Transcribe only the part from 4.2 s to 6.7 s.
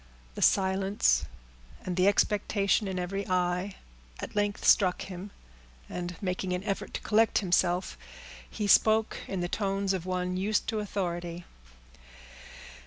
length struck him, and making an